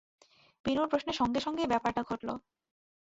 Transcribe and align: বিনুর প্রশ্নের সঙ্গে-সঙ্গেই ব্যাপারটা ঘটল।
বিনুর 0.65 0.87
প্রশ্নের 0.87 1.19
সঙ্গে-সঙ্গেই 1.19 1.71
ব্যাপারটা 1.71 2.01
ঘটল। 2.03 2.29